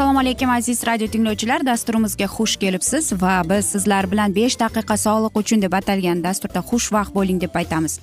[0.00, 1.60] assalomu alaykum aziz radio tinglovchilar.
[1.66, 7.12] Dasturimizga xush kelibsiz va biz sizlar bilan besh daqiqa sog'liq uchun deb atalgan dasturda xushvaqt
[7.14, 7.98] bo'ling deb aytamiz.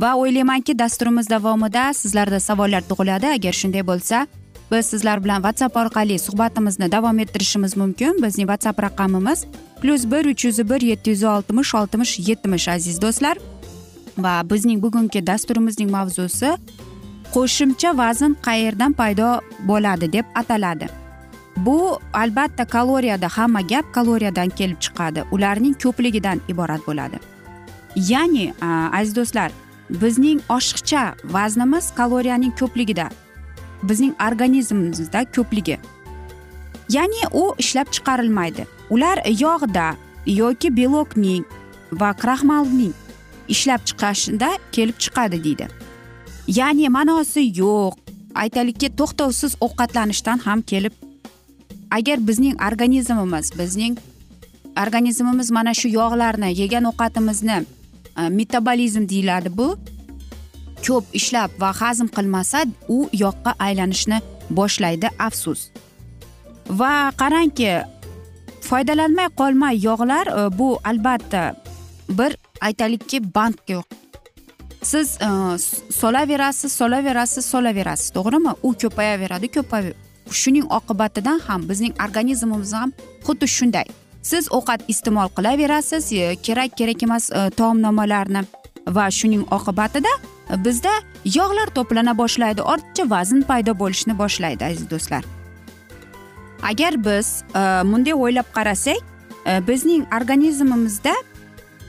[0.00, 3.26] Va o'ylaymanki dasturimiz davomida sizlarda savollar tug'iladi.
[3.36, 4.26] Agar shunday bo'lsa
[4.72, 8.12] biz sizlar bilan whatsapp orqali suhbatimizni davom ettirishimiz mumkin.
[8.22, 9.46] Bizning whatsapp raqamimiz
[9.80, 13.36] plyus bir uch yuz bir yetti yuz oltmish oltmish yetmish aziz do'stlar
[14.18, 16.50] va bizning bugungi dasturimizning mavzusi
[17.34, 20.88] qo'shimcha vazn qayerdan paydo bo'ladi deb ataladi
[21.56, 27.18] bu albatta kaloriyada hamma gap kaloriyadan kelib chiqadi ularning ko'pligidan iborat bo'ladi
[28.10, 28.54] ya'ni
[28.98, 29.50] aziz do'stlar
[29.90, 33.06] bizning oshiqcha vaznimiz kaloriyaning ko'pligida
[33.82, 35.78] bizning organizmimizda ko'pligi
[36.96, 41.44] ya'ni u ishlab chiqarilmaydi ular yog'da yoki belokning
[41.92, 42.94] va kraxmalning
[43.48, 45.66] ishlab chiqarishida kelib chiqadi deydi.
[46.58, 47.94] Ya'ni ma'nosi yo'q
[48.42, 50.94] aytaylikki to'xtovsiz ovqatlanishdan ham kelib
[51.90, 53.98] agar bizning organizmimiz bizning
[54.84, 57.58] organizmimiz mana shu yog'larni yegan ovqatimizni
[58.20, 59.68] e, metabolizm deyiladi bu
[60.86, 64.18] ko'p ishlab va hazm qilmasa u yoqqa aylanishni
[64.50, 65.60] boshlaydi afsus.
[66.80, 67.72] Va qarangki
[68.68, 71.54] foydalanmay qolmay yog'lar e, bu albatta
[72.08, 73.82] bir aytaylikki bandga
[74.82, 75.28] siz e,
[75.92, 78.52] solaverasiz solaverasiz solaverasiz to'g'rimi?
[78.62, 79.92] U ko'payaveradi ko'pay
[80.40, 82.92] shuning oqibatidan ham bizning organizmimiz ham
[83.26, 83.86] xuddi shunday.
[84.22, 88.42] Siz ovqat iste'mol qilaverasiz e, kerak kerak emas taomnomalarni
[88.96, 90.12] va shuning oqibatida
[90.66, 90.94] bizda
[91.38, 95.37] yog'lar to'plana boshlaydi ortiqcha vazn paydo bo'lishni boshlaydi aziz do'stlar.
[96.62, 98.96] Agar biz e, bunday o'ylab qarasak
[99.46, 101.14] e, bizning organizmimizda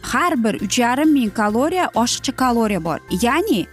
[0.01, 2.99] har bir uch yarim ming kaloriya oshiqcha kaloriya bor.
[3.21, 3.67] Ya'ni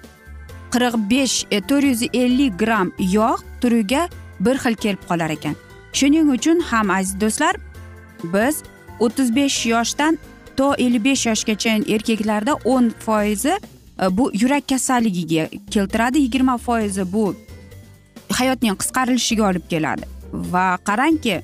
[0.71, 4.09] qirq besh e, to'rt yuz ellik gramm yog' turiga
[4.41, 5.55] bir xil kelib qolar ekan.
[5.93, 7.57] Shuning uchun ham aziz do'stlar
[8.25, 8.63] biz
[9.01, 10.19] o'ttiz besh yoshdan
[10.57, 13.55] to ellik besh yoshgacha erkaklarda o'n foizi
[14.11, 17.35] bu yurak kasalligiga keltiradi yigirma foizi bu
[18.33, 20.16] hayotning qisqarilishiga olib keladi.
[20.53, 21.41] Va qarangki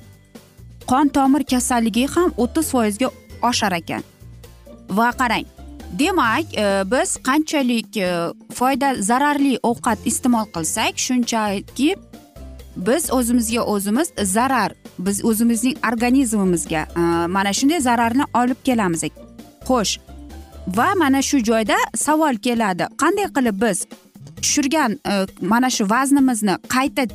[0.91, 3.09] qon tomir kasalligi ham o'ttiz foizga
[3.51, 4.03] oshar ekan.
[4.91, 5.47] Va qarang
[5.99, 8.11] demak e, biz qanchalik e,
[8.55, 11.97] foyda zararli ovqat iste'mol qilsak shunchaki
[12.77, 17.03] biz o'zimizga o'zimiz zarar biz o'zimizning organizmimizga e,
[17.37, 19.05] mana shunday zararni olib kelamiz.
[19.69, 19.99] Xo'sh
[20.77, 22.85] va mana shu joyda savol keladi.
[23.03, 23.87] Qanday qilib biz
[24.43, 24.99] tushirgan
[25.41, 27.07] mana shu vaznimizni qayta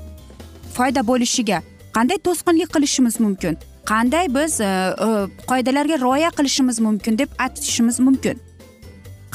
[0.77, 1.62] foyda bo'lishiga
[1.97, 3.57] qanday to'sqinlik qilishimiz mumkin?
[3.91, 5.07] Qanday biz e, e,
[5.50, 8.39] qoidalarga rioya qilishimiz mumkin deb aytishimiz mumkin?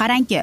[0.01, 0.41] Qarangki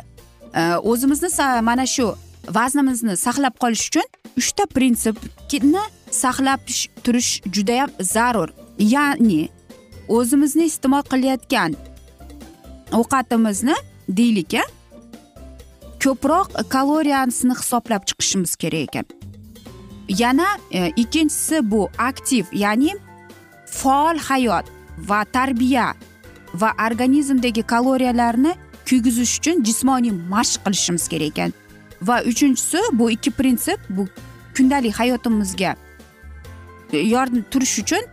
[0.59, 0.61] e,
[0.91, 2.15] o'zimizni mana shu
[2.57, 4.07] vaznimizni saqlab qolish uchun
[4.37, 6.59] uchta prinsipni saqlab
[7.03, 8.49] turish judayam zarur.
[8.79, 9.49] Ya'ni
[10.07, 11.71] o'zimizni iste'mol qilayotgan
[12.99, 13.75] ovqatimizni
[14.09, 14.65] deylik a
[16.03, 19.18] ko'proq kaloriyasini hisoblab chiqishimiz kerak ekan.
[20.09, 22.95] Yana e, ikkinchisi bu aktiv ya'ni
[23.65, 24.65] faol hayot
[24.97, 25.93] va tarbiya
[26.53, 28.55] va organizmdagi kaloriyalarni
[28.89, 31.53] kuygizish uchun jismoniy mashq qilishimiz kerak ekan.
[32.01, 34.07] Va uchinchisi bu ikki prinsip bu
[34.57, 35.75] kundalik hayotimizga
[36.93, 38.03] yordam turish uchun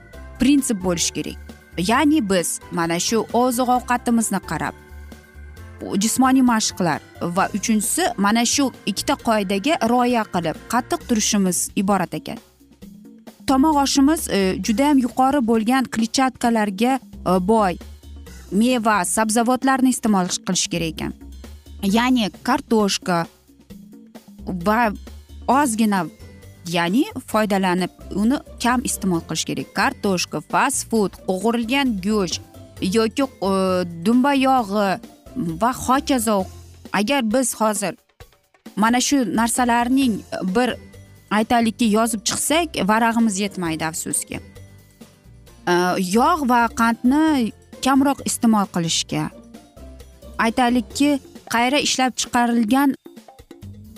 [0.41, 1.37] prinsip bo'lishi kerak.
[1.79, 4.86] Ya'ni biz mana shu oziq ovqatimizni qarab
[5.81, 12.39] jismoniy mashqlar va uchinchisi mana shu ikkita qoidaga rioya qilib qattiq turishimiz iborat ekan.
[13.47, 17.79] Tomoq oshimiz e, judayam yuqori bo'lgan kletchatkalarga e, boy
[18.53, 21.13] meva sabzavotlarni iste'mol qilish kerak ekan.
[21.97, 23.27] Ya'ni kartoshka
[24.67, 24.81] va
[25.49, 26.07] ozgina
[26.77, 27.93] ya'ni foydalanib
[28.23, 29.75] uni kam iste'mol qilish kerak.
[29.79, 32.41] Kartoshka fast food o'g'irilgan go'sht
[32.97, 33.53] yoki e,
[34.05, 34.89] dumba yog'i
[35.37, 36.45] va hokazo
[36.93, 37.95] agar biz hozir
[38.77, 40.21] mana shu narsalarning
[40.57, 40.75] bir
[41.31, 44.41] aytaylikki yozib chiqsak varag'imiz yetmaydi afsuski.
[46.17, 47.53] Yog' va qandni
[47.85, 49.25] kamroq iste'mol qilishga.
[50.39, 51.11] Aytaylikki
[51.55, 52.95] qayra ishlab chiqarilgan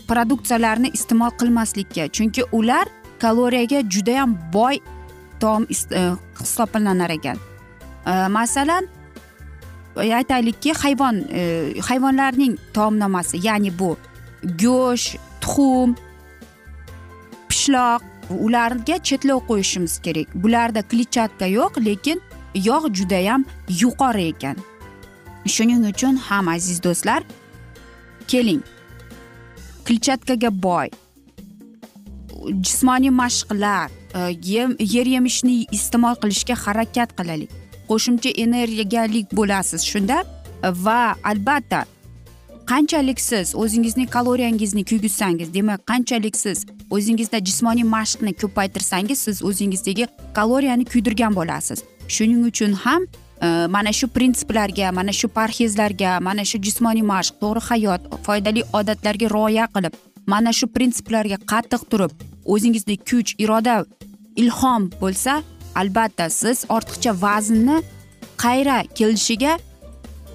[0.09, 2.87] produksiyalarni iste'mol qilmaslikka chunki ular
[3.23, 4.79] kaloriyaga judayam boy
[5.41, 6.03] taom e,
[6.41, 7.39] hisoblanar ekan
[8.31, 8.89] masalan
[9.99, 13.97] Э, aytaylikki hayvon e, hayvonlarning taomnomasi ya'ni bu
[14.63, 15.97] go'sht tuxum
[17.49, 20.29] pishloq ularga chetlov qo'yishimiz kerak.
[20.35, 22.23] Bularda kletchatka yo'q lekin
[22.55, 23.45] yog' judayam
[23.81, 24.57] yuqori ekan.
[25.55, 27.23] Shuning uchun ham aziz do'stlar
[28.31, 28.63] keling.
[29.87, 30.89] Kletchatkaga boy.
[32.65, 34.21] Jismoniy mashqlar e,
[34.95, 37.51] yer yemishni iste'mol qilishga harakat qilaylik.
[37.91, 40.25] Qo'shimcha energiyalik bo'lasiz shunda.
[40.87, 41.85] Va albatta
[42.71, 50.05] qanchalik siz o'zingizning kaloriyangizni kuygizsangiz demak qanchalik siz o'zingizda jismoniy mashqni ko'paytirsangiz siz o'zingizdagi
[50.39, 51.79] kaloriyani kuydirgan bo'lasiz.
[52.09, 53.03] Shuning uchun ham
[53.43, 59.27] e, mana shu prinsiplarga mana shu parhezlarga mana shu jismoniy mashq to'g'ri hayot foydali odatlarga
[59.37, 59.95] rioya qilib
[60.27, 62.13] mana shu prinsiplarga qattiq turib
[62.55, 63.77] o'zingizda kuch iroda
[64.43, 65.33] ilhom bo'lsa
[65.81, 67.77] albatta siz ortiqcha vaznni
[68.45, 69.59] qayra kelishiga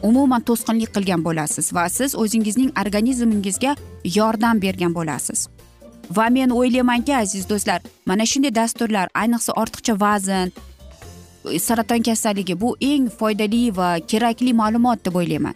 [0.10, 3.76] umuman to'sqinlik qilgan bo'lasiz va siz o'zingizning organizmingizga
[4.18, 5.48] yordam bergan bo'lasiz.
[6.18, 10.52] Va men o'ylaymanki aziz do'stlar mana shunday dasturlar ayniqsa ortiqcha vazn
[11.68, 15.56] saraton kasalligi bu eng foydali va kerakli ma'lumot deb o'ylayman.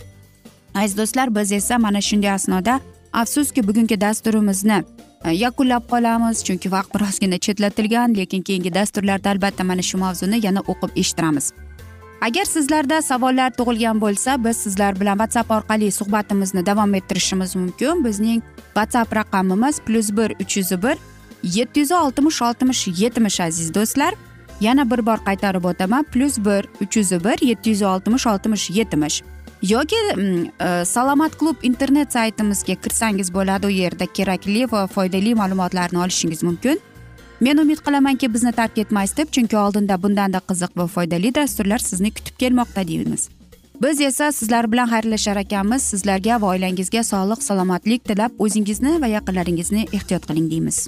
[0.75, 2.79] Aziz do'stlar biz esa mana shunday asnoda
[3.13, 4.83] afsuski bugungi dasturimizni
[5.25, 10.61] Э, yakunlab qolamiz chunki vaqt birozgina chetlatilgan lekin keyingi dasturlarda albatta mana shu mavzuni yana
[10.71, 11.53] o'qib eshittiramiz.
[12.21, 18.05] Agar sizlarda savollar tug'ilgan bo'lsa biz sizlar bilan whatsapp orqali suhbatimizni davom ettirishimiz mumkin.
[18.05, 18.41] Bizning
[18.73, 20.97] whatsapp raqamimiz plyus bir uch yuz bir
[21.43, 24.13] yetti yuz oltmish oltmish yetmish aziz do'stlar.
[24.61, 29.23] Yana bir bor qaytarib o'taman plyus bir uch yuz bir yetti yuz oltmish oltmish yetmish.
[29.61, 29.95] Yoki
[30.59, 33.67] э, salomat klub internet saytimizga kirsangiz bo'ladi.
[33.67, 36.79] U yerda kerakli va foydali ma'lumotlarni olishingiz mumkin.
[37.39, 42.11] Men umid qilamanki bizni tark etmaysiz deb chunki oldinda bundanda qiziq va foydali dasturlar sizni
[42.11, 43.29] kutib kelmoqda deymiz.
[43.81, 45.83] Biz esa sizlar bilan xayrlashar ekanmiz.
[45.83, 50.87] Sizlarga va oilangizga sog'lik salomatlik tilab o'zingizni va yaqinlaringizni ehtiyot qiling deymiz.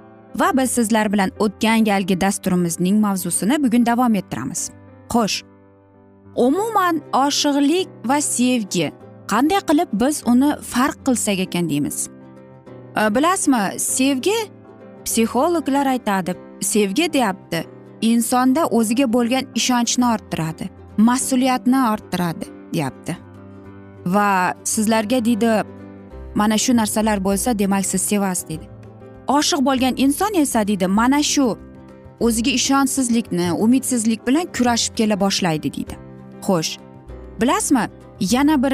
[0.35, 4.69] Va biz sizlar bilan o'tgan galgi dasturimizning mavzusini bugun davom ettiramiz.
[5.13, 5.43] Xo'sh
[6.35, 8.91] umuman oshiqlik va sevgi
[9.31, 12.09] qanday qilib biz uni farq qilsak ekan deymiz?
[12.99, 14.37] E, bilasizmi sevgi
[15.05, 17.65] psixologlar aytadi sevgi deyapti
[18.01, 23.17] insonda o'ziga bo'lgan ishonchni orttiradi mas'uliyatni orttiradi deyapti.
[24.05, 25.63] Va sizlarga deydi
[26.35, 28.65] mana shu narsalar bo'lsa demak siz sevasiz deydi.
[29.37, 31.47] Oshiq bo'lgan inson esa deydi mana shu
[32.25, 35.95] o'ziga ishonchsizlikni umidsizlik bilan kurashib kela boshlaydi deydi.
[36.45, 36.71] Xo'sh
[37.41, 37.85] bilasizmi
[38.35, 38.73] yana bir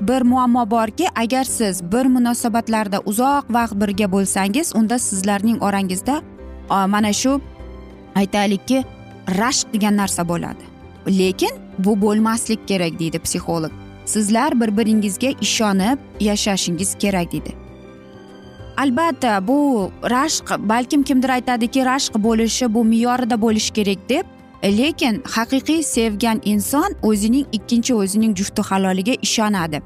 [0.00, 6.22] bir muammo borki agar siz bir munosabatlarda uzoq vaqt birga bo'lsangiz unda sizlarning orangizda
[6.70, 7.40] mana shu
[8.14, 8.84] aytaylikki
[9.28, 10.64] rashq degan narsa bo'ladi.
[11.08, 13.72] Lekin bu bo'lmaslik kerak deydi psixolog.
[14.04, 17.63] Sizlar bir biringizga ishonib yashashingiz kerak deydi.
[18.76, 24.24] Albatta bu rashq balkim kimdir aytadiki rashq bo'lishi bu me'yorida bo'lishi kerak deb
[24.78, 29.82] lekin haqiqiy sevgan inson o'zining ikkinchi o'zining jufti haloliga ishonadi.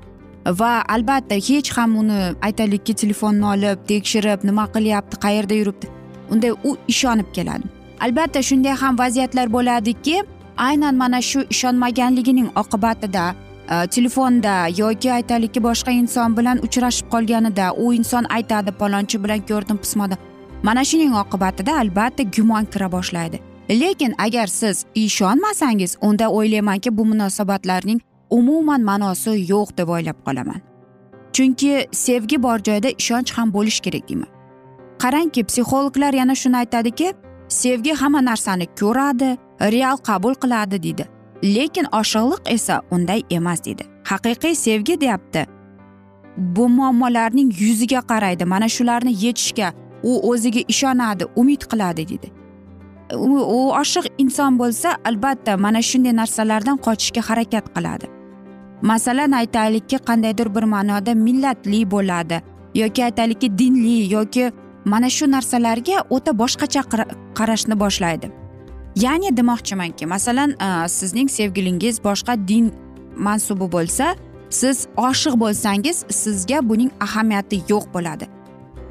[0.47, 5.87] Va albatta hech ham uni aytaylikki telefonni olib tekshirib nima qilyapti qayerda yuribdi
[6.31, 7.67] unday u ishonib keladi.
[8.01, 10.23] Albatta shunday ham vaziyatlar bo'ladiki
[10.57, 13.35] aynan mana shu ishonmaganligining oqibatida
[13.71, 19.79] Э, telefonda yoki aytaylikki boshqa inson bilan uchrashib qolganida u inson aytadi palonchi bilan ko'rdim
[19.83, 20.17] pismoda
[20.63, 23.41] mana shuning oqibatida albatta gumon kira boshlaydi.
[23.71, 30.61] Lekin agar siz ishonmasangiz unda o'ylaymanki bu munosabatlarning umuman ma'nosi yo'q deb o'ylab qolaman.
[31.33, 34.31] Chunki sevgi bor joyda ishonch ham bo'lishi kerak deyman.
[35.03, 37.13] Qarangki psixologlar yana shuni aytadiki
[37.49, 41.18] sevgi hamma narsani ko'radi real qabul qiladi deydi.
[41.43, 45.47] Lekin oshiqliq esa unday emas deydi haqiqiy sevgi deyapti.
[46.37, 48.45] Bu muammolarning yuziga qaraydi.
[48.45, 52.39] Mana shularni yechishga u o'ziga ishonadi umid qiladi deydi
[53.15, 58.07] u, u oshiq inson bo'lsa albatta mana shunday narsalardan qochishga harakat qiladi.
[58.83, 62.43] Masalan aytaylikki qandaydir bir ma'noda millatli bo'ladi
[62.75, 64.53] yoki aytaylikki dinli yoki
[64.85, 66.83] mana shu narsalarga o'ta boshqacha
[67.39, 68.31] qarashni boshlaydi.
[69.03, 70.51] Ya'ni demoqchimanki masalan
[70.89, 72.73] sizning sevgilingiz boshqa din
[73.17, 74.17] mansubi bo'lsa
[74.51, 78.27] siz oshiq bo'lsangiz sizga buning ahamiyati yo'q bo'ladi.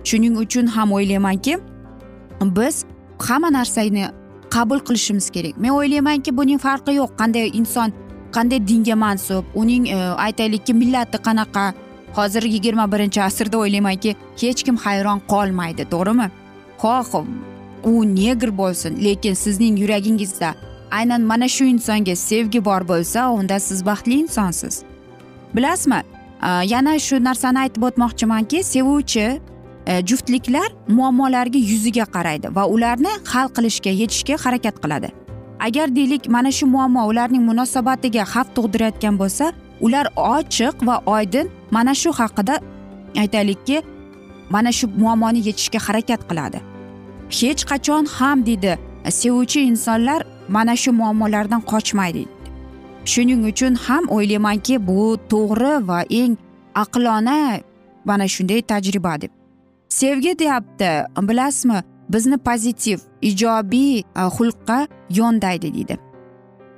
[0.03, 1.57] Shuning uchun ham o'ylaymanki
[2.41, 2.85] biz
[3.27, 4.05] hamma narsani
[4.49, 5.57] qabul qilishimiz kerak.
[5.57, 7.11] Men o'ylaymanki buning farqi yo'q.
[7.21, 7.93] Qanday inson
[8.35, 9.97] qanday dinga mansub uning e,
[10.27, 11.73] aytaylikki millati qanaqa.
[12.17, 16.27] Hozir yigirma birinchi asrda o'ylaymanki hech kim hayron qolmaydi to'g'rimi?
[16.81, 17.03] Xoh
[17.83, 20.55] u negr bo'lsin lekin sizning yuragingizda
[20.91, 24.83] aynan mana shu insonga sevgi bor bo'lsa unda siz baxtli insonsiz.
[25.55, 26.01] Bilasizmi?
[26.73, 29.39] Yana shu narsani aytib o'tmoqchimanki sevuvchi
[29.85, 35.09] e, juftliklar muammolarga yuziga qaraydi va ularni hal qilishga yetishga harakat qiladi.
[35.59, 41.93] Agar deylik mana shu muammo ularning munosabatiga xavf tug'dirayotgan bo'lsa ular ochiq va oydin mana
[41.95, 42.59] shu haqida
[43.17, 43.81] aytaylikki
[44.49, 46.76] mana shu muammoni yechishga harakat qiladi.
[47.29, 48.77] Hech qachon ham deydi
[49.09, 52.25] sevuvchi insonlar mana shu muammolardan qochmaydi.
[53.05, 56.37] Shuning uchun ham o'ylaymanki bu to'g'ri va eng
[56.75, 57.59] aqlona
[58.05, 59.31] mana shunday tajriba deb.
[59.89, 60.91] Sevgi deyapti
[61.21, 61.83] bilasizmi?
[62.09, 64.03] Bizni pozitiv ijobiy e,
[64.35, 66.07] xulqqa yondaydi deydi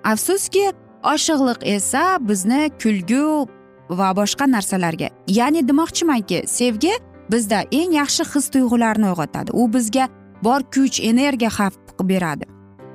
[0.03, 0.71] afsuski
[1.03, 3.47] oshiqliq esa bizni kulgu
[3.89, 5.09] va boshqa narsalarga.
[5.27, 6.93] Ya'ni demoqchimanki sevgi
[7.31, 9.51] bizda eng yaxshi his tuyg'ularni uyg'otadi.
[9.53, 10.07] U bizga
[10.43, 12.45] bor kuch energiya xavf beradi.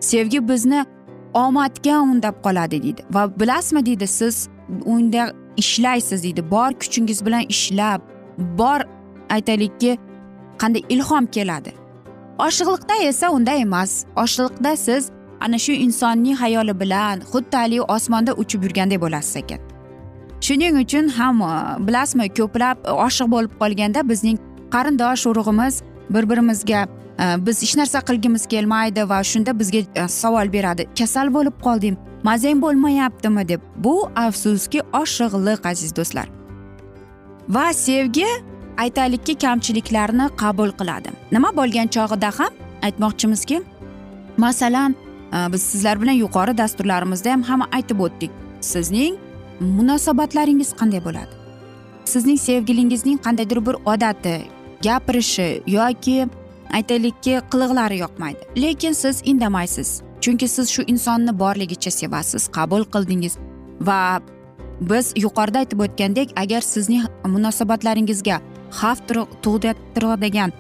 [0.00, 0.84] Sevgi bizni
[1.34, 3.02] omadga undab qoladi deydi.
[3.10, 4.48] Va bilasizmi deydi siz
[4.84, 6.50] unda ishlaysiz deydi.
[6.50, 8.00] Bor kuchingiz bilan ishlab
[8.38, 8.80] bor
[9.30, 9.98] aytaylikki
[10.58, 11.72] qanday ilhom keladi.
[12.38, 14.04] Oshiqliqda esa unday emas.
[14.16, 15.10] Oshliqda siz
[15.40, 19.60] ana shu insonning hayoli bilan xuddi haligi osmonda uchib yurgandek bo'lasiz ekan.
[20.40, 21.52] Shuning uchun ham e,
[21.86, 24.38] bilasizmi ko'plab oshiq bo'lib qolganda bizning
[24.74, 25.74] qarindosh urug'imiz
[26.14, 26.80] bir birimizga
[27.18, 30.86] Э, biz hech narsa qilgimiz kelmaydi va shunda bizga e, savol beradi.
[30.98, 33.60] Kasal bo'lib qoldim mazang bo'lmayaptimi deb.
[33.76, 36.26] Bu afsuski oshiqliq aziz do'stlar.
[37.48, 38.26] Va sevgi
[38.78, 41.14] aytaylikki kamchiliklarni qabul qiladi.
[41.32, 42.52] Nima bo'lgan chog'ida ham
[42.82, 43.62] aytmoqchimizki
[44.36, 44.94] masalan
[45.32, 48.30] e, biz sizlar bilan yuqori dasturlarimizda ham hamma aytib o'tdik.
[48.60, 49.14] Sizning
[49.60, 51.34] munosabatlaringiz qanday bo'ladi?
[52.04, 54.40] Sizning sevgilingizning qandaydir bir odati
[54.82, 56.26] gapirishi yoki
[56.72, 58.40] aytaylikki qiliqlari yoqmaydi.
[58.56, 60.02] Lekin siz indamaysiz.
[60.20, 63.38] Chunki siz shu insonni borligicha sevasiz qabul qildingiz.
[63.80, 64.20] Va
[64.80, 68.40] biz yuqorida aytib o'tgandek agar sizning munosabatlaringizga
[68.80, 69.00] xavf
[69.42, 70.52] tug'diradigan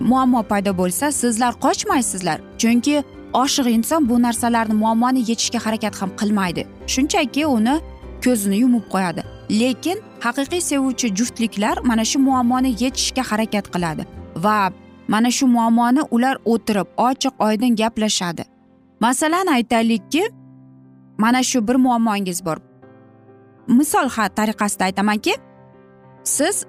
[0.00, 2.38] muammo paydo bo'lsa sizlar qochmaysizlar.
[2.58, 6.62] Chunki oshiq inson bu narsalarni muammoni yechishga harakat ham qilmaydi.
[6.86, 7.74] Shunchaki uni
[8.24, 9.22] ko'zini yumib qo'yadi.
[9.60, 14.02] Lekin haqiqiy sevuvchi juftliklar mana shu muammoni yechishga harakat qiladi.
[14.44, 14.72] Va
[15.08, 18.44] mana shu muammoni ular o'tirib ochiq oydin gaplashadi.
[19.00, 20.30] Masalan aytaylikki
[21.18, 22.56] mana shu bir muammongiz bor.
[23.68, 25.34] Misol ha tariqasida aytamanki
[26.24, 26.64] siz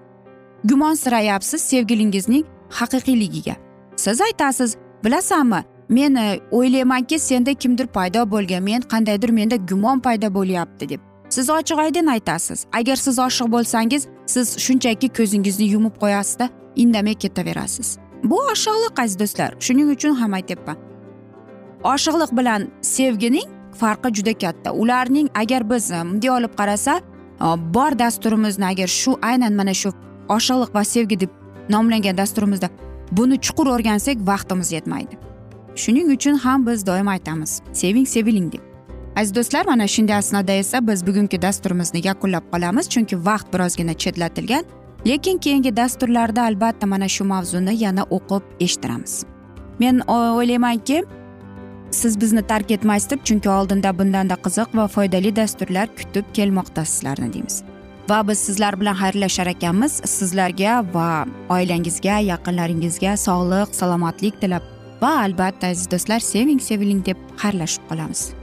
[0.63, 3.55] gumonsirayapsiz sevgilingizning haqiqiyligiga.
[3.95, 6.17] Siz aytasiz bilasanmi men
[6.51, 10.99] o'ylaymanki senda kimdir paydo bo'lgan men qandaydir menda gumon paydo bo'lyapti deb.
[11.29, 12.65] Siz ochiq oydin aytasiz.
[12.71, 17.97] Agar siz oshiq bo'lsangiz siz shunchaki ko'zingizni yumib qo'yasizda indamay ketaverasiz.
[18.23, 19.51] Bu oshiqliq aziz do'stlar?
[19.59, 20.77] Shuning uchun ham aytyapman.
[21.83, 23.49] Oshiqliq bilan sevgining
[23.81, 24.71] farqi juda katta.
[24.71, 29.89] Ularning agar biz e, bunday olib qarasa e, bor dasturimizni agar shu aynan mana shu
[30.29, 31.29] oshiqliq va sevgi deb
[31.69, 32.69] nomlangan dasturimizda
[33.11, 35.15] buni chuqur o'rgansak vaqtimiz yetmaydi.
[35.75, 38.61] Shuning uchun ham biz doim aytamiz seving seviling deb.
[39.15, 44.63] Aziz do'stlar mana shunday asnoda esa biz bugungi dasturimizni yakunlab qolamiz chunki vaqt birozgina chetlatilgan.
[45.05, 49.25] Lekin keyingi dasturlarda albatta mana shu mavzuni yana o'qib eshittiramiz.
[49.79, 51.03] Men o'ylaymanki
[51.91, 57.33] siz bizni tark etmaysiz deb chunki oldinda bundanda qiziq va foydali dasturlar kutib kelmoqda sizlarni
[57.33, 57.63] deymiz.
[58.09, 60.01] Va biz sizlar bilan xayrlashar ekanmiz.
[60.05, 64.63] Sizlarga va oilangizga yaqinlaringizga sog'lik salomatlik tilab
[65.01, 68.42] va albatta aziz do'stlar seving seviling deb xayrlashib qolamiz.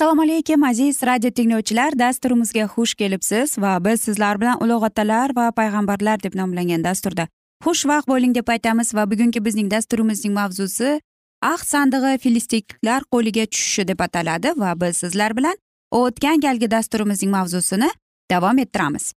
[0.00, 1.98] Assalomu alaykum aziz radio tinglovchilar.
[1.98, 7.26] Dasturimizga xush kelibsiz va biz sizlar bilan ulug' otalar va payg'ambarlar deb nomlangan dasturda
[7.64, 11.00] xushvaqt bo'ling deb aytamiz va bugungi bizning dasturimizning mavzusi
[11.42, 15.60] ahd sandig'i filistiklar qo'liga tushishi deb ataladi va biz sizlar bilan
[15.90, 17.90] o'tgan galgi dasturimizning mavzusini
[18.30, 19.12] davom ettiramiz.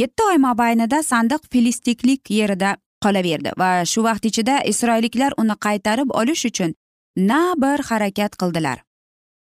[0.00, 6.44] Yetti oy mobaynida sandiq filistiklik yerida qolaverdi va shu vaqt ichida isroilliklar uni qaytarib olish
[6.50, 6.74] uchun
[7.16, 8.87] na bir harakat qildilar.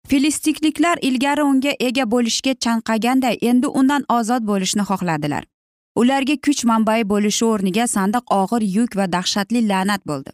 [0.10, 5.44] Filistikliklar ilgari unga ega bo'lishga chanqaganday endi undan ozod bo'lishni xohladilar.
[5.96, 10.32] Ularga kuch manbai bo'lishi o'rniga sandiq og'ir yuk va dahshatli la'nat bo'ldi.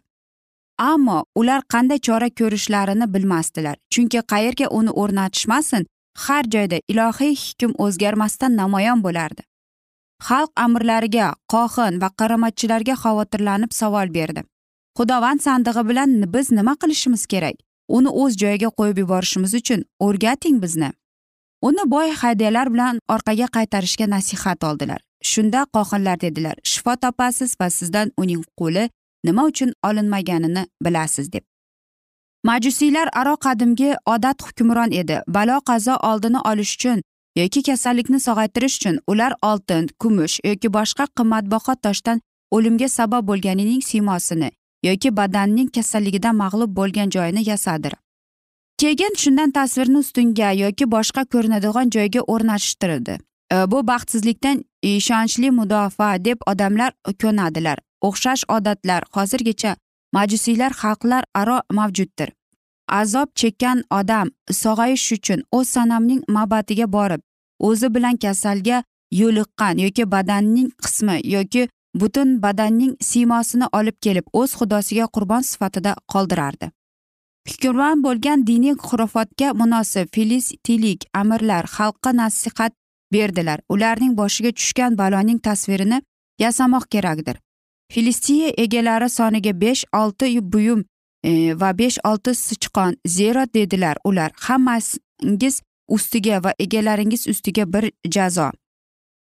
[0.78, 5.86] Ammo ular qanday chora ko'rishlarini bilmasdilar chunki qayerga uni o'rnatishmasin
[6.24, 9.42] har joyda ilohiy hukm o'zgarmasdan namoyon bo'lardi.
[10.28, 14.42] Xalq amirlariga qohin va qaromatchilarga xavotirlanib savol berdi.
[14.98, 17.56] Xudovand sandig'i bilan biz nima qilishimiz kerak?
[17.96, 20.90] Uni o'z joyiga qo'yib yuborishimiz uchun o'rgating bizni.
[21.68, 25.00] Uni boy hadyalar bilan orqaga qaytarishga nasihat oldilar.
[25.30, 28.84] Shunda qohinlar dedilar shifo topasiz va sizdan uning qo'li
[29.24, 31.44] nima uchun olinmaganini bilasiz deb.
[32.44, 35.20] Majusiylar aro qadimgi odat hukmron edi.
[35.28, 37.02] Balo qazo oldini olish uchun
[37.36, 42.18] yoki kasallikni sog'aytirish uchun ular oltin kumush yoki boshqa qimmatbaho toshdan
[42.56, 44.50] o'limga sabab bo'lganining siymosini
[44.82, 47.92] yoki badanning kasalligidan mag'lub bo'lgan joyini yasadir.
[48.80, 53.18] Keyin shundan tasvirni ustunga yoki boshqa ko'rinadigan joyga o'rnashtirdi
[53.52, 57.78] e, bu baxtsizlikdan ishonchli mudofaa deb odamlar ko'nadilar.
[58.08, 59.76] O'xshash odatlar hozirgacha
[60.12, 62.28] majusiylar xalqlar aro mavjuddir.
[62.88, 64.30] Azob chekkan odam
[64.62, 67.20] sog'ayish uchun o'z sanamning mabatiga borib
[67.68, 68.82] o'zi bilan kasalga
[69.20, 76.70] yo'liqqan yoki badanning qismi yoki butun badanning siymosini olib kelib o'z xudosiga qurbon sifatida qoldirardi.
[77.48, 82.72] Hukmron bo'lgan diniy xurofotga munosib filistilik amirlar xalqqa nasihat
[83.12, 83.60] berdilar.
[83.68, 86.02] Ularning boshiga tushgan baloning tasvirini
[86.38, 87.36] yasamoq kerakdir.
[87.92, 90.84] Filistiya egalari soniga besh olti buyum
[91.24, 93.96] e, va besh olti sichqon zero dedilar.
[94.04, 98.50] Ular hammangiz ustiga va egalaringiz ustiga bir jazo.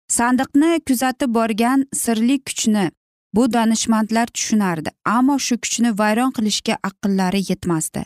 [0.07, 2.91] Sandiqni kuzatib borgan sirli kuchni
[3.35, 8.05] bu donishmandlar tushunardi ammo shu kuchni vayron qilishga aqllari yetmasdi.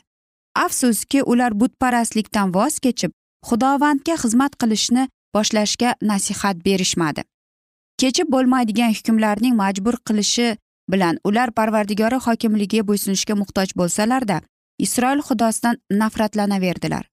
[0.55, 3.11] Afsuski ular butparastlikdan voz kechib
[3.47, 5.03] xudovandga xizmat qilishni
[5.35, 7.21] boshlashga nasihat berishmadi.
[8.01, 10.57] Kechib bo'lmaydigan hukmlarning majbur qilishi
[10.91, 14.41] bilan ular parvardigori hokimligiga bo'ysunishga muhtoj bo'lsalarda
[14.85, 17.05] isroil xudosidan nafratlanaverdilar.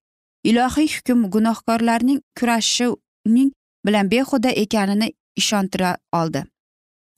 [0.50, 3.50] Ilohiy hukm gunohkorlarning kurashining
[3.86, 6.44] bilan behuda ekanini ishontira oldi.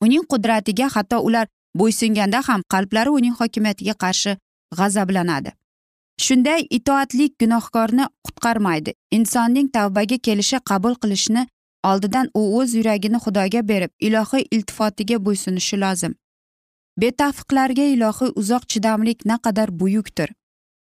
[0.01, 4.37] Uning qudratiga hatto ular bo'ysunganda ham qalblari uning hokimiyatiga qarshi
[4.79, 5.51] g'azablanadi.
[6.25, 8.93] Shunday itoatlik gunohkorni qutqarmaydi.
[9.11, 11.47] Insonning tavbaga kelishi qabul qilishni
[11.91, 16.15] oldidan u o'z yuragini xudoga berib ilohiy iltifotiga bo'ysunishi lozim.
[17.01, 20.29] Betafiqlarga ilohiy uzoq chidamlik naqadar buyukdir.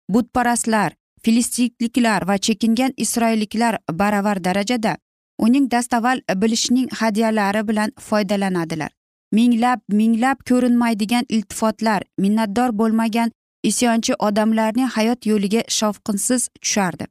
[0.09, 4.97] Butparastlar filistinliklar va chekingan isroilliklar baravar darajada
[5.39, 8.91] uning dastavval bilishning hadyalari bilan foydalanadilar.
[9.33, 13.31] Minglab minglab ko'rinmaydigan iltifotlar minnatdor bo'lmagan
[13.63, 17.07] isyonchi odamlarning hayot yo'liga shovqinsiz tushardi.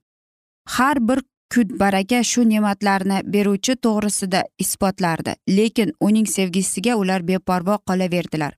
[0.76, 1.20] Har bir
[1.54, 8.54] kut baraka shu ne'matlarni beruvchi to'g'risida isbotlardi lekin uning sevgisiga ular beparvo qolaverdilar.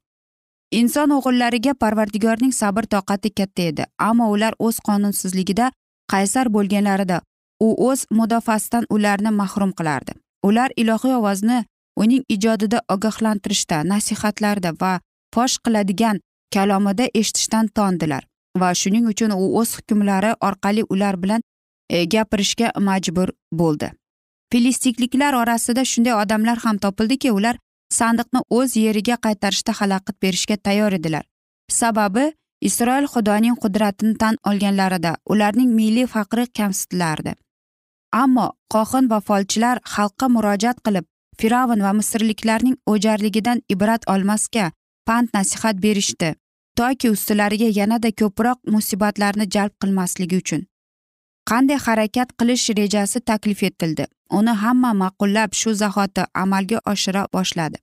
[0.72, 5.72] Inson o'g'illariga parvardigorning sabr toqati katta edi ammo ular o'z qonunsizligida
[6.14, 7.22] qaysar bo'lganlarida
[7.60, 10.12] u o'z mudofaasidan ularni mahrum qilardi.
[10.44, 11.66] Ular ilohiy ovozni
[11.98, 14.94] uning ijodida ogohlantirishda nasihatlarda va
[15.36, 16.20] fosh qiladigan
[16.56, 18.24] kalomida eshitishdan tondilar
[18.62, 21.42] va shuning uchun u o'z hukmlari orqali ular bilan
[21.90, 23.30] e, gapirishga majbur
[23.62, 23.92] bo'ldi.
[24.52, 27.56] Filistikliklar orasida shunday odamlar ham topildiki ular
[28.00, 31.26] sandiqni o'z yeriga qaytarishda xalaqit berishga tayyor edilar.
[31.80, 32.26] Sababi
[32.62, 37.36] isroil xudoning qudratini tan olganlarida ularning milliy faqri kamsitilardi.
[38.12, 41.06] Ammo qohin va folchilar xalqqa murojaat qilib
[41.40, 44.72] firavn va misrliklarning o'jarligidan ibrat olmasga
[45.08, 46.36] pand nasihat berishdi
[46.80, 50.62] toki ustilariga yanada ko'proq musibatlarni jalb qilmasligi uchun.
[51.50, 54.06] Qanday harakat qilish rejasi taklif etildi
[54.40, 57.78] uni hamma ma'qullab shu zahoti amalga oshira boshladi.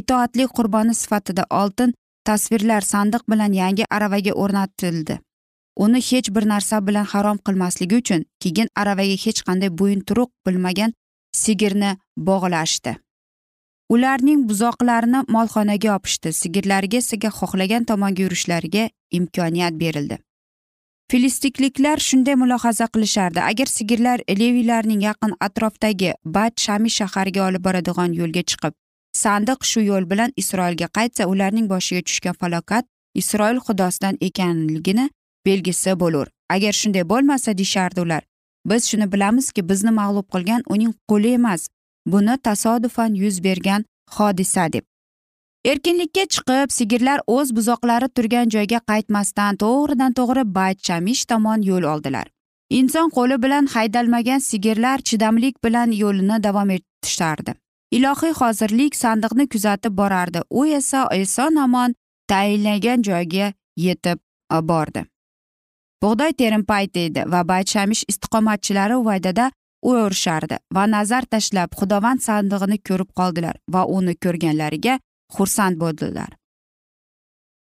[0.00, 1.94] Itoatli qurboni sifatida oltin
[2.28, 5.18] tasvirlar sandiq bilan yangi aravaga o'rnatildi.
[5.76, 10.92] Uni hech bir narsa bilan harom qilmasligi uchun keyin aravaga hech qanday bo'yinturuq bilmagan
[11.42, 11.90] sigirni
[12.28, 12.96] bog'lashdi.
[13.94, 16.32] Ularning buzoqlarini molxonaga yopishdi.
[16.42, 20.18] Sigirlarga esa xohlagan tomonga yurishlariga imkoniyat berildi.
[21.10, 23.40] Filistikliklar shunday mulohaza qilishardi.
[23.40, 28.74] Agar sigirlar leviylarning yaqin atrofdagi bat shami shahariga olib boradigan yo'lga chiqib
[29.22, 32.84] sandiq shu yo'l bilan isroilga qaytsa ularning boshiga tushgan falokat
[33.22, 35.06] isroil xudosidan ekanligini
[35.46, 36.26] belgisi bo'lur.
[36.54, 38.22] Agar shunday bo'lmasa deyishardi ular
[38.70, 41.68] biz shuni bilamizki bizni mag'lub qilgan uning qo'li emas
[42.12, 43.84] buni tasodifan yuz bergan
[44.16, 44.84] hodisa deb.
[45.64, 52.26] Erkinlikka chiqib sigirlar o'z buzoqlari turgan joyga qaytmasdan to'g'ridan to'g'ri bayt shamish tomon yo'l oldilar.
[52.78, 57.54] Inson qo'li bilan haydalmagan sigirlar chidamlik bilan yo'lini davom etishardi
[57.96, 60.40] ilohiy hozirlik sandiqni kuzatib borardi.
[60.50, 61.94] U esa eson omon
[62.28, 64.18] tayinlangan joyga yetib
[64.62, 65.04] bordi.
[66.02, 69.50] Bug'doy terim payti edi va bayt shamish istiqomatchilari vaydada
[69.92, 74.98] o'rishardi va nazar tashlab xudovand sandig'ini ko'rib qoldilar va uni ko'rganlariga
[75.36, 76.30] xursand bo'ldilar.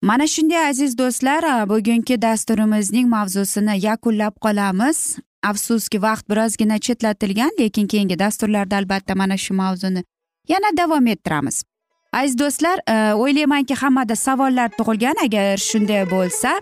[0.02, 4.98] Mana shunday aziz do'stlar bugungi dasturimizning mavzusini yakunlab qolamiz.
[5.50, 10.04] Afsuski vaqt birozgina chetlatilgan lekin keyingi dasturlarda albatta mana shu mavzuni
[10.48, 11.62] yana davom ettiramiz.
[12.12, 15.16] Aziz do'stlar e, o'ylaymanki hammada savollar tug'ilgan.
[15.24, 16.60] Agar shunday bo'lsa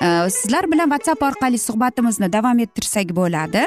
[0.00, 3.66] Э, sizlar bilan whatsapp orqali suhbatimizni davom ettirsak bo'ladi.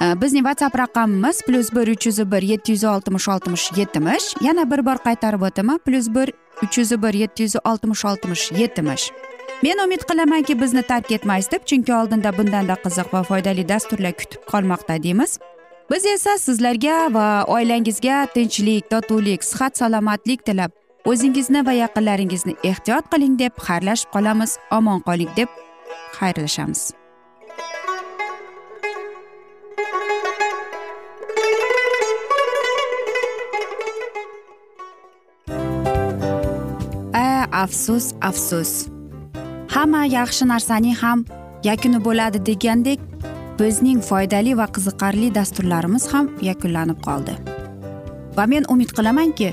[0.00, 4.34] Э, bizning whatsapp raqamimiz plyus bir uch yuz bir yetti yuz oltmish oltmish yetmish.
[4.40, 9.10] Yana bir bor qaytarib o'taman plyus bir uch yuz bir yetti yuz oltmish oltmish yetmish.
[9.62, 14.42] Men umid qilamanki bizni tark etmaysiz deb chunki oldinda bundanda qiziq va foydali dasturlar kutib
[14.52, 15.38] qolmoqda deymiz.
[15.90, 20.70] Biz esa sizlarga va oilangizga tinchlik totuvlik sihat salomatlik tilab
[21.10, 24.56] o'zingizni va yaqinlaringizni ehtiyot qiling deb xayrlashib qolamiz.
[24.76, 25.50] Omon qoling deb
[26.18, 26.82] xayrlashamiz.
[37.24, 37.28] A
[37.64, 38.72] afsus afsus.
[39.74, 41.26] Hamma yaxshi narsaning ham
[41.68, 43.00] yakuni bo'ladi degandek
[43.58, 47.36] bizning foydali va qiziqarli dasturlarimiz ham yakunlanib qoldi.
[48.36, 49.52] Va men umid qilamanki